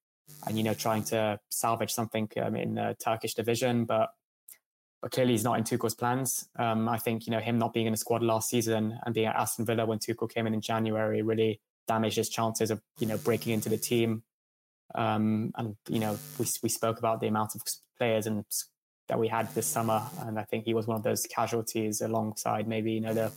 [0.46, 4.10] And you know trying to salvage something um, in the Turkish division, but
[5.02, 6.48] but clearly he's not in Tuchel's plans.
[6.58, 9.28] Um, I think you know him not being in the squad last season and being
[9.28, 13.08] at Aston Villa when Tuchel came in in January really damaged his chances of you
[13.08, 14.24] know breaking into the team.
[14.96, 17.62] Um, and you know we we spoke about the amount of
[17.98, 18.46] players and
[19.10, 22.68] that we had this summer, and I think he was one of those casualties alongside
[22.68, 23.32] maybe you know the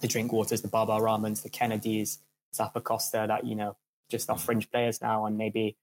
[0.00, 2.18] the Drinkwaters, the Baba Rahmans, the Kennedys,
[2.54, 3.76] Zappacosta that you know
[4.10, 5.76] just are fringe players now, and maybe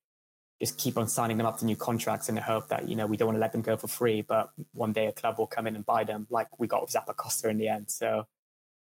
[0.60, 3.06] just keep on signing them up to new contracts in the hope that you know
[3.06, 5.48] we don't want to let them go for free, but one day a club will
[5.48, 7.90] come in and buy them, like we got with Zappacosta in the end.
[7.90, 8.28] So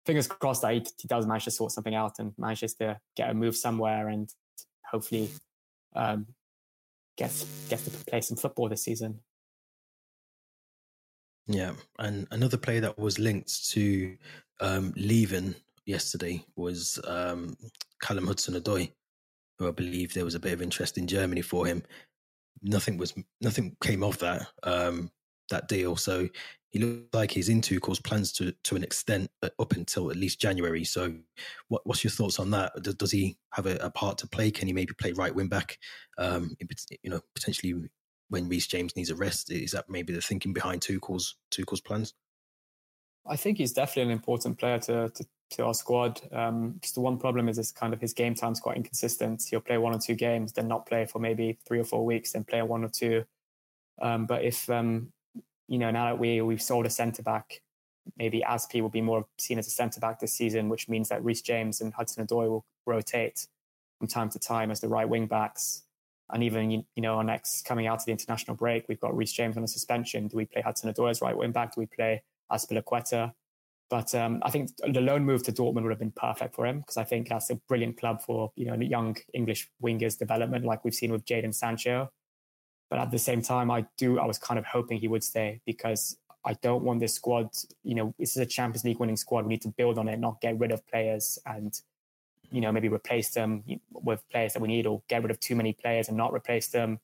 [0.06, 3.30] fingers crossed that he, he, does manage to sort something out and manages to get
[3.30, 4.30] a move somewhere and
[4.86, 5.30] hopefully
[5.96, 6.28] um,
[7.18, 9.20] gets gets to play some football this season.
[11.48, 14.18] Yeah, and another player that was linked to
[14.62, 17.56] um, leaving yesterday was um,
[18.02, 18.92] Callum Hudson-Odoi
[19.58, 21.84] who I believe there was a bit of interest in Germany for him.
[22.62, 25.12] Nothing was nothing came of that um,
[25.50, 25.96] that deal.
[25.96, 26.28] So
[26.70, 30.18] he looks like he's into Tuchel's plans to to an extent uh, up until at
[30.18, 30.84] least January.
[30.84, 31.14] So
[31.68, 32.74] what, what's your thoughts on that?
[32.82, 34.52] Does, does he have a, a, part to play?
[34.52, 35.78] Can he maybe play right wing back?
[36.18, 36.56] Um,
[37.02, 37.90] you know, potentially
[38.30, 42.14] when Reece James needs a rest, is that maybe the thinking behind Tuchel's Tuchel's plans?
[43.28, 46.22] I think he's definitely an important player to, to to our squad.
[46.32, 49.44] Um, just the one problem is this kind of his game time's quite inconsistent.
[49.50, 52.32] He'll play one or two games, then not play for maybe three or four weeks,
[52.32, 53.26] then play one or two.
[54.02, 55.12] Um, but if um,
[55.68, 57.62] you know now that we we've sold a centre back,
[58.18, 61.24] maybe Azpi will be more seen as a centre back this season, which means that
[61.24, 63.48] Reece James and Hudson Odoi will rotate
[64.00, 65.84] from time to time as the right wing backs.
[66.32, 69.32] And even you know, our next coming out of the international break, we've got Reece
[69.32, 70.28] James on a suspension.
[70.28, 71.76] Do we play Hudson Odoi as right wing back?
[71.76, 73.34] Do we play Azpilicueta?
[73.90, 76.80] But um, I think the loan move to Dortmund would have been perfect for him
[76.80, 80.84] because I think that's a brilliant club for you know young English wingers development, like
[80.84, 82.12] we've seen with Jadon Sancho.
[82.90, 85.62] But at the same time, I do I was kind of hoping he would stay
[85.66, 87.50] because I don't want this squad.
[87.84, 89.46] You know, this is a Champions League winning squad.
[89.46, 91.80] We need to build on it, not get rid of players and
[92.52, 95.56] you know maybe replace them with players that we need, or get rid of too
[95.56, 97.00] many players and not replace them.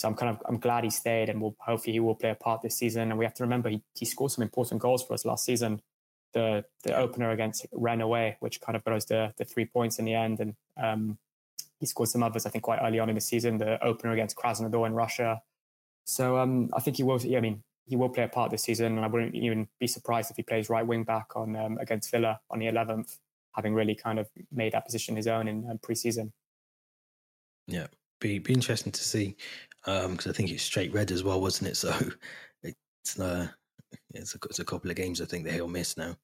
[0.00, 2.34] So I'm kind of I'm glad he stayed, and we'll hopefully he will play a
[2.34, 3.10] part this season.
[3.10, 5.82] And we have to remember he, he scored some important goals for us last season
[6.32, 9.98] the the opener against Rennes away, which kind of got us the the three points
[9.98, 10.40] in the end.
[10.40, 11.18] And um,
[11.78, 13.58] he scored some others, I think, quite early on in the season.
[13.58, 15.42] The opener against Krasnodar in Russia.
[16.04, 17.20] So um, I think he will.
[17.20, 19.86] Yeah, I mean, he will play a part this season, and I wouldn't even be
[19.86, 23.18] surprised if he plays right wing back on um, against Villa on the 11th,
[23.54, 26.32] having really kind of made that position his own in um, pre-season.
[27.66, 27.88] Yeah,
[28.20, 29.36] be be interesting to see
[29.84, 31.76] because um, I think it's straight red as well, wasn't it?
[31.76, 31.94] So
[32.62, 33.48] it's uh,
[34.14, 36.16] it's a, it's a couple of games I think that he'll miss now.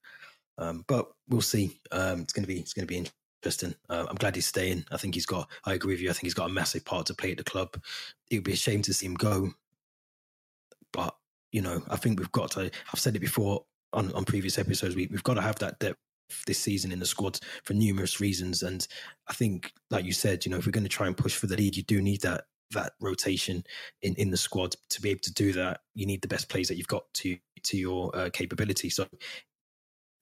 [0.58, 1.80] Um, but we'll see.
[1.92, 3.06] Um, it's going to be it's to be
[3.42, 3.74] interesting.
[3.88, 4.84] Uh, I'm glad he's staying.
[4.90, 5.48] I think he's got.
[5.64, 6.10] I agree with you.
[6.10, 7.80] I think he's got a massive part to play at the club.
[8.30, 9.52] It would be a shame to see him go.
[10.92, 11.14] But
[11.52, 12.70] you know, I think we've got to.
[12.92, 14.96] I've said it before on on previous episodes.
[14.96, 15.98] We, we've got to have that depth
[16.46, 18.62] this season in the squad for numerous reasons.
[18.62, 18.86] And
[19.28, 21.46] I think, like you said, you know, if we're going to try and push for
[21.46, 23.64] the lead, you do need that that rotation
[24.02, 25.80] in in the squad to be able to do that.
[25.94, 28.90] You need the best players that you've got to to your uh, capability.
[28.90, 29.06] So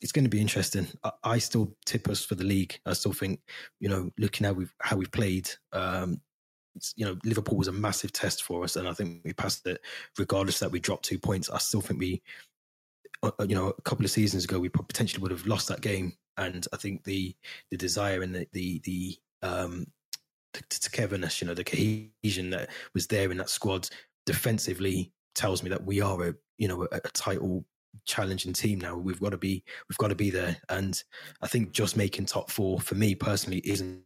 [0.00, 0.87] it's going to be interesting.
[1.02, 2.78] I, I, still tip us for the league.
[2.85, 3.40] I still think,
[3.80, 6.20] you know, looking at we've, how we've played, um,
[6.96, 9.80] you know, Liverpool was a massive test for us, and I think we passed it.
[10.18, 12.22] Regardless that we dropped two points, I still think we,
[13.22, 15.80] uh, uh, you know, a couple of seasons ago we potentially would have lost that
[15.80, 16.14] game.
[16.37, 17.35] And I think the
[17.70, 19.87] the desire and the the the um,
[20.69, 23.88] togetherness, you know, the cohesion that was there in that squad
[24.27, 27.64] defensively tells me that we are a you know a, a title
[28.05, 28.97] challenging team now.
[28.97, 31.03] We've got to be we've got to be there, and
[31.43, 34.03] I think just making top four for me personally isn't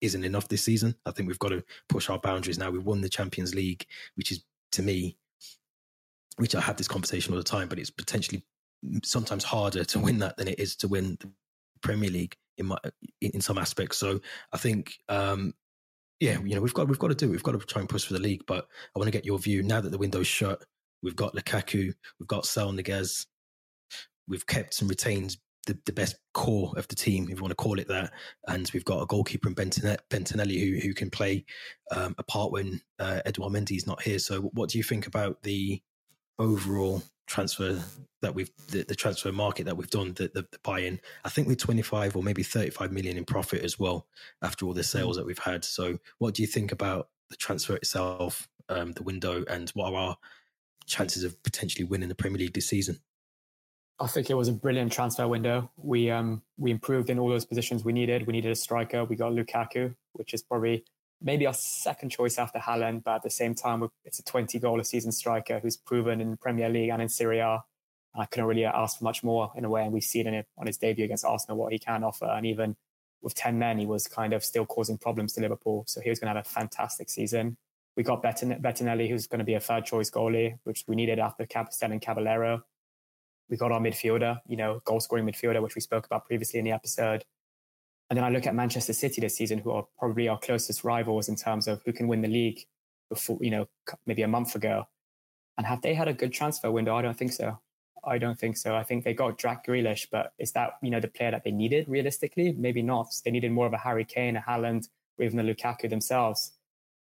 [0.00, 0.94] isn't enough this season.
[1.06, 2.70] I think we've got to push our boundaries now.
[2.70, 5.16] We've won the Champions League, which is to me,
[6.36, 8.44] which I have this conversation all the time, but it's potentially
[9.04, 11.30] sometimes harder to win that than it is to win the
[11.82, 12.78] Premier League in my
[13.20, 13.98] in some aspects.
[13.98, 14.20] So
[14.52, 15.54] I think um,
[16.20, 17.30] yeah, you know, we've got we've got to do.
[17.30, 18.42] We've got to try and push for the league.
[18.46, 20.62] But I want to get your view now that the window's shut.
[21.02, 23.26] We've got Lukaku, we've got Saul Niguez,
[24.28, 27.56] we've kept and retained the, the best core of the team, if you want to
[27.56, 28.12] call it that.
[28.48, 31.46] And we've got a goalkeeper in Bettinelli who who can play
[31.90, 34.18] um, a part when uh, Edouard Mendy is not here.
[34.18, 35.80] So, what do you think about the
[36.40, 37.80] overall transfer
[38.22, 41.46] that we've the, the transfer market that we've done the, the, the buy-in i think
[41.46, 44.06] we're 25 or maybe 35 million in profit as well
[44.42, 44.98] after all the mm-hmm.
[44.98, 49.02] sales that we've had so what do you think about the transfer itself um, the
[49.02, 50.16] window and what are our
[50.86, 52.98] chances of potentially winning the premier league this season
[54.02, 55.70] I think it was a brilliant transfer window.
[55.76, 58.26] We um we improved in all those positions we needed.
[58.26, 59.04] We needed a striker.
[59.04, 60.86] We got Lukaku, which is probably
[61.22, 64.80] maybe our second choice after Haaland, but at the same time, it's a 20 goal
[64.80, 67.62] a season striker who's proven in Premier League and in Serie A.
[68.14, 69.84] I couldn't really ask for much more in a way.
[69.84, 72.26] And we've seen it on his debut against Arsenal what he can offer.
[72.26, 72.76] And even
[73.22, 75.84] with 10 men, he was kind of still causing problems to Liverpool.
[75.86, 77.56] So he was going to have a fantastic season.
[77.96, 81.44] We got Bettinelli, who's going to be a third choice goalie, which we needed after
[81.46, 82.62] Capital and Caballero.
[83.48, 86.64] We got our midfielder, you know, goal scoring midfielder, which we spoke about previously in
[86.64, 87.24] the episode.
[88.10, 91.28] And then I look at Manchester City this season, who are probably our closest rivals
[91.28, 92.66] in terms of who can win the league
[93.08, 93.68] before, you know,
[94.04, 94.86] maybe a month ago.
[95.56, 96.96] And have they had a good transfer window?
[96.96, 97.58] I don't think so.
[98.04, 98.74] I don't think so.
[98.74, 101.52] I think they got Jack Grealish, but is that, you know, the player that they
[101.52, 102.52] needed realistically?
[102.52, 103.14] Maybe not.
[103.24, 106.52] They needed more of a Harry Kane, a Haaland, or even a Lukaku themselves.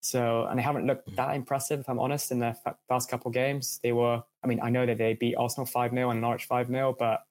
[0.02, 2.56] So, and they haven't looked that impressive, if I'm honest, in their
[2.90, 3.80] past couple games.
[3.84, 6.68] They were, I mean, I know that they beat Arsenal 5 0 and Norwich 5
[6.68, 7.22] 0, but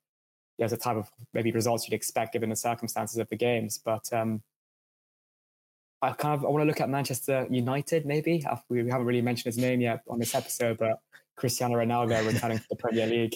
[0.61, 3.81] there's a type of maybe results you'd expect given the circumstances of the games.
[3.83, 4.43] But um,
[6.03, 8.05] I kind of I want to look at Manchester United.
[8.07, 11.01] Maybe we haven't really mentioned his name yet on this episode, but
[11.37, 13.35] Cristiano Ronaldo returning to the Premier League.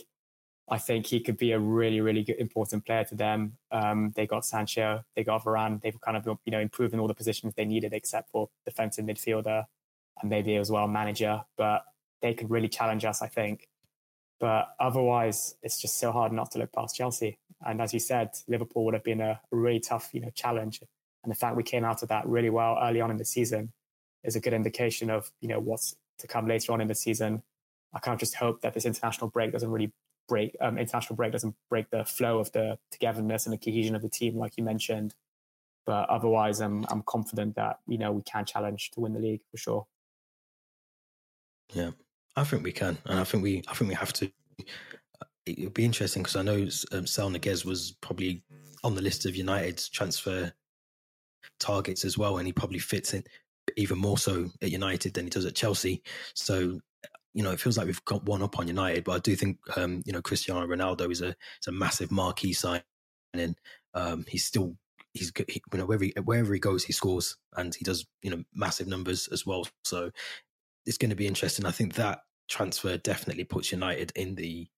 [0.69, 3.57] I think he could be a really, really good, important player to them.
[3.71, 5.81] Um, they got Sancho, they got Varane.
[5.83, 9.07] They've kind of you know improved in all the positions they needed, except for defensive
[9.07, 9.65] midfielder
[10.21, 11.43] and maybe as well manager.
[11.57, 11.85] But
[12.21, 13.69] they could really challenge us, I think.
[14.41, 17.39] But otherwise, it's just so hard not to look past Chelsea.
[17.65, 20.81] And as you said, Liverpool would have been a really tough, you know, challenge.
[21.23, 23.73] And the fact we came out of that really well early on in the season
[24.23, 27.43] is a good indication of, you know, what's to come later on in the season.
[27.93, 29.93] I can't just hope that this international break doesn't really
[30.29, 34.03] break, um, international break doesn't break the flow of the togetherness and the cohesion of
[34.03, 35.15] the team, like you mentioned.
[35.87, 39.43] But otherwise, I'm I'm confident that you know we can challenge to win the league
[39.51, 39.87] for sure.
[41.73, 41.91] Yeah,
[42.37, 44.31] I think we can, and I think we, I think we have to.
[45.47, 48.43] It would be interesting because I know um, Saul Niguez was probably
[48.83, 50.53] on the list of United's transfer
[51.61, 53.25] targets as well, and he probably fits in
[53.77, 56.03] even more so at United than he does at Chelsea.
[56.35, 56.81] So,
[57.35, 59.59] you know, it feels like we've got one up on United, but I do think,
[59.77, 62.83] um, you know, Cristiano Ronaldo is a is a massive marquee sign,
[63.33, 63.57] and
[63.95, 64.77] um, he's still
[65.13, 68.31] he's he, you know wherever he, wherever he goes he scores and he does you
[68.31, 69.67] know massive numbers as well.
[69.85, 70.11] So
[70.87, 71.67] it's going to be interesting.
[71.67, 74.69] I think that transfer definitely puts United in the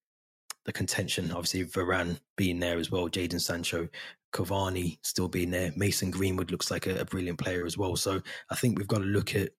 [0.64, 1.31] the contention.
[1.31, 3.88] Obviously, Varane being there as well, Jadon Sancho,
[4.33, 7.95] Cavani still being there, Mason Greenwood looks like a, a, brilliant player as well.
[7.95, 9.51] So I think we've got to look at.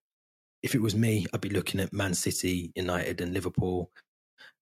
[0.64, 3.92] If it was me, I'd be looking at Man City, United, and Liverpool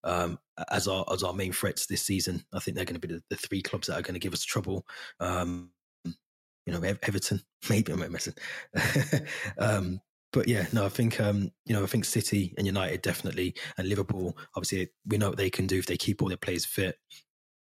[0.04, 0.38] um,
[0.72, 2.46] as our as our main threats this season.
[2.54, 4.34] I think they're going to be the, the three clubs that are going to give
[4.34, 4.86] us trouble.
[5.20, 5.72] Um,
[6.06, 8.36] you know, Everton, maybe I'm messing.
[9.58, 10.00] um,
[10.36, 13.88] but yeah, no, I think um, you know, I think City and United definitely, and
[13.88, 14.38] Liverpool.
[14.54, 16.98] Obviously, we know what they can do if they keep all their players fit.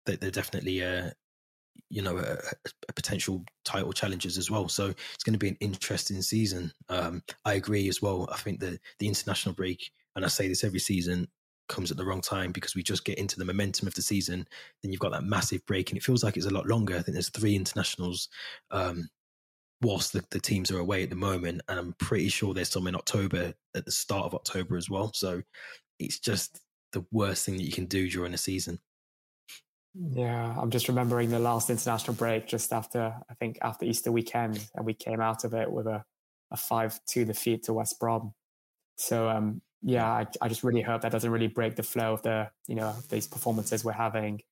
[0.04, 1.10] They, they're definitely, uh,
[1.90, 2.36] you know, a,
[2.88, 4.68] a, potential title challengers as well.
[4.68, 6.72] So it's going to be an interesting season.
[6.88, 8.28] Um, I agree as well.
[8.32, 11.28] I think the the international break, and I say this every season,
[11.68, 14.44] comes at the wrong time because we just get into the momentum of the season.
[14.82, 16.96] Then you've got that massive break, and it feels like it's a lot longer.
[16.96, 18.28] I think there's three internationals
[18.72, 19.08] um,
[19.82, 22.86] whilst the, the teams are away at the moment, and I'm pretty sure there's some
[22.86, 25.12] in October at the start of October as well.
[25.14, 25.42] So
[25.98, 26.60] it's just
[26.92, 28.80] the worst thing that you can do during a season.
[29.94, 34.66] Yeah, I'm just remembering the last international break just after I think after Easter weekend,
[34.74, 36.04] and we came out of it with a
[36.50, 38.34] a five two defeat to West Brom.
[38.96, 42.22] So um, yeah, I, I just really hope that doesn't really break the flow of
[42.22, 44.42] the you know these performances we're having.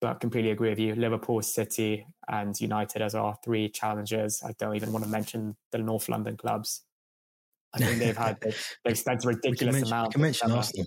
[0.00, 0.94] But I completely agree with you.
[0.94, 4.42] Liverpool, City, and United as our three challengers.
[4.44, 6.82] I don't even want to mention the North London clubs.
[7.74, 8.38] I think they've had
[8.84, 10.08] they've spent a ridiculous mention, amount.
[10.08, 10.86] You can mention Arsenal.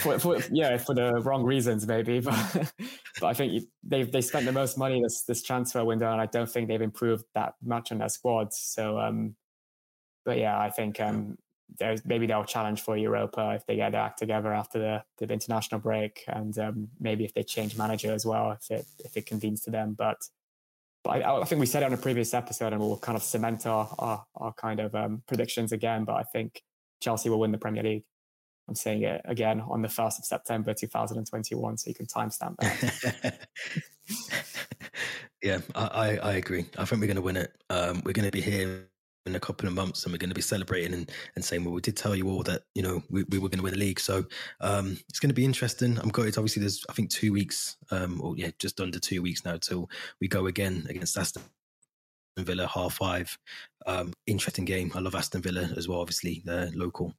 [0.00, 2.72] for, for, yeah, for the wrong reasons maybe, but
[3.20, 6.26] but I think they've they spent the most money this this transfer window, and I
[6.26, 8.58] don't think they've improved that much on their squads.
[8.58, 9.36] So, um,
[10.24, 11.38] but yeah, I think um,
[11.78, 15.32] there's maybe they'll challenge for Europa if they get their act together after the, the
[15.32, 19.26] international break, and um, maybe if they change manager as well, if it if it
[19.26, 19.94] convenes to them.
[19.94, 20.28] But
[21.04, 23.22] but I, I think we said it on a previous episode, and we'll kind of
[23.22, 26.04] cement our our, our kind of um, predictions again.
[26.04, 26.62] But I think
[27.00, 28.04] Chelsea will win the Premier League.
[28.68, 33.48] I'm saying it again on the 1st of September 2021, so you can timestamp that.
[35.42, 36.66] yeah, I, I, agree.
[36.78, 37.52] I think we're going to win it.
[37.70, 38.86] Um, we're going to be here
[39.26, 41.74] in a couple of months and we're going to be celebrating and, and saying, well,
[41.74, 43.78] we did tell you all that, you know, we, we were going to win the
[43.78, 44.00] league.
[44.00, 44.24] So
[44.60, 45.98] um, it's going to be interesting.
[45.98, 46.28] I'm going.
[46.28, 49.56] it's Obviously, there's, I think, two weeks, um, or yeah, just under two weeks now
[49.56, 49.88] till
[50.20, 51.42] we go again against Aston
[52.38, 53.36] Villa, half five.
[53.86, 54.90] Um, interesting game.
[54.94, 57.14] I love Aston Villa as well, obviously, they're local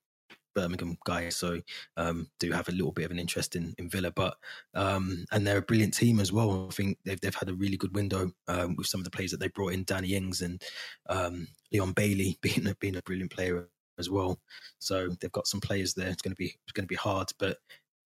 [0.53, 1.61] Birmingham guy, so
[1.97, 4.11] um, do have a little bit of an interest in, in Villa.
[4.11, 4.37] But
[4.73, 6.67] um, and they're a brilliant team as well.
[6.69, 9.31] I think they've they've had a really good window um, with some of the players
[9.31, 10.61] that they brought in, Danny Ings and
[11.09, 13.67] um, Leon Bailey being a, being a brilliant player
[13.99, 14.39] as well.
[14.79, 16.09] So they've got some players there.
[16.09, 17.57] It's going to be it's going to be hard, but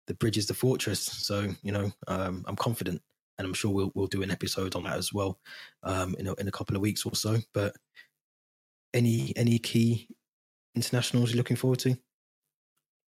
[0.08, 1.02] the bridge is the fortress.
[1.02, 3.02] So you know um, I'm confident,
[3.38, 5.40] and I'm sure we'll we'll do an episode on that as well
[5.84, 7.38] um, in a, in a couple of weeks or so.
[7.54, 7.76] But
[8.94, 10.08] any any key
[10.76, 11.98] internationals you're looking forward to?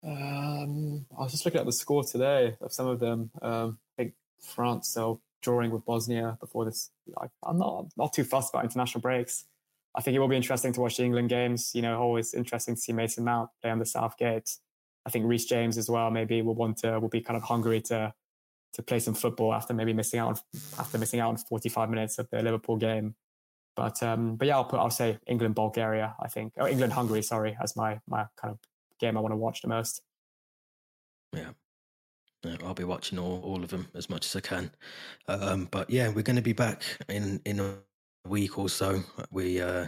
[0.03, 3.31] Um, I was just looking at the score today of some of them.
[3.41, 6.89] Um, I think France so drawing with Bosnia before this.
[7.17, 9.45] I, am not not too fussed about international breaks.
[9.93, 11.71] I think it will be interesting to watch the England games.
[11.73, 14.57] You know, always interesting to see Mason Mount play on the Southgate.
[15.05, 16.09] I think Reece James as well.
[16.11, 18.13] Maybe will want to will be kind of hungry to
[18.73, 22.19] to play some football after maybe missing out on after missing out on 45 minutes
[22.19, 23.15] of the Liverpool game.
[23.75, 26.15] But um, but yeah, I'll put I'll say England Bulgaria.
[26.19, 27.21] I think or England Hungary.
[27.21, 28.59] Sorry, as my my kind of
[29.01, 30.01] game I want to watch the most.
[31.33, 31.49] Yeah.
[32.63, 34.71] I'll be watching all, all of them as much as I can.
[35.27, 37.75] Um, but yeah, we're going to be back in, in a
[38.27, 39.03] week or so.
[39.29, 39.87] We, uh,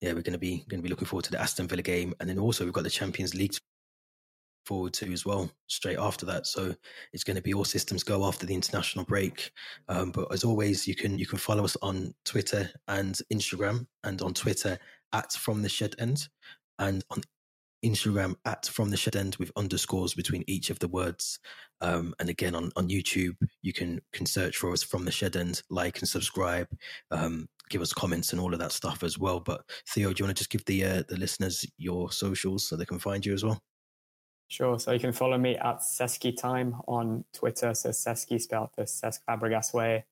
[0.00, 2.14] yeah, we're going to be going to be looking forward to the Aston Villa game,
[2.20, 3.54] and then also we've got the Champions League
[4.66, 6.46] forward to as well straight after that.
[6.46, 6.74] So
[7.12, 9.50] it's going to be all systems go after the international break.
[9.88, 14.20] Um, but as always, you can you can follow us on Twitter and Instagram, and
[14.22, 14.78] on Twitter
[15.12, 16.28] at From the Shed End,
[16.78, 17.22] and on
[17.86, 21.38] Instagram at from the shed end with underscores between each of the words.
[21.80, 25.36] Um, and again on, on YouTube, you can can search for us from the shed
[25.36, 26.68] end, like and subscribe,
[27.10, 29.40] um, give us comments and all of that stuff as well.
[29.40, 32.76] But Theo, do you want to just give the uh, the listeners your socials so
[32.76, 33.60] they can find you as well?
[34.48, 34.78] Sure.
[34.78, 37.74] So you can follow me at Seski Time on Twitter.
[37.74, 40.04] So Seski spelled the Cesc Fabregas way.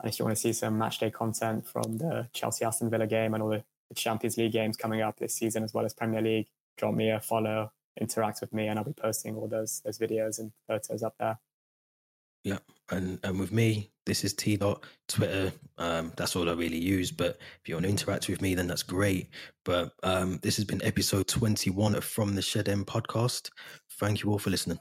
[0.00, 3.34] And if you want to see some matchday content from the Chelsea Aston Villa game
[3.34, 3.64] and all the
[3.94, 6.46] Champions League games coming up this season, as well as Premier League,
[6.80, 10.38] drop me a follow, interact with me, and I'll be posting all those those videos
[10.38, 11.38] and photos up there.
[12.42, 12.58] Yeah,
[12.90, 15.52] and and with me, this is T dot Twitter.
[15.76, 17.12] Um, that's all I really use.
[17.12, 19.28] But if you want to interact with me, then that's great.
[19.64, 23.50] But um, this has been episode twenty one of From the Shed End podcast.
[23.98, 24.78] Thank you all for listening.